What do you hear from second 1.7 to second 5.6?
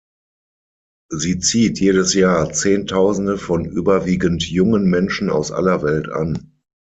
jedes Jahr zehntausende von überwiegend jungen Menschen aus